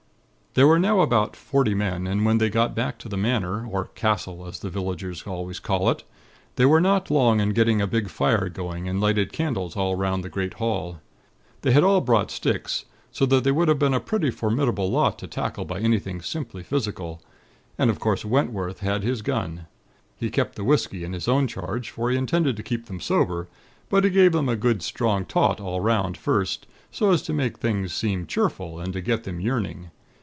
[0.53, 3.85] "There were now about forty men, and when they got back to the Manor or
[3.85, 6.03] castle as the villagers always call it
[6.57, 10.25] they were not long in getting a big fire going, and lighted candles all 'round
[10.25, 10.99] the great hall.
[11.61, 12.83] They had all brought sticks;
[13.13, 16.63] so that they would have been a pretty formidable lot to tackle by anything simply
[16.63, 17.21] physical;
[17.77, 19.67] and, of course, Wentworth had his gun.
[20.17, 23.47] He kept the whisky in his own charge; for he intended to keep them sober;
[23.87, 27.59] but he gave them a good strong tot all 'round first, so as to make
[27.59, 29.91] things seem cheerful; and to get them yearning.